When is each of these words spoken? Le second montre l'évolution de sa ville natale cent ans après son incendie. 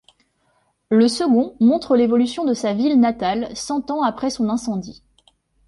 Le 0.89 1.07
second 1.07 1.53
montre 1.59 1.95
l'évolution 1.95 2.43
de 2.43 2.55
sa 2.55 2.73
ville 2.73 2.99
natale 2.99 3.55
cent 3.55 3.91
ans 3.91 4.01
après 4.01 4.31
son 4.31 4.49
incendie. 4.49 5.03